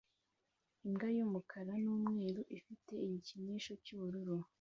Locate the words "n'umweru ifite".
1.83-2.91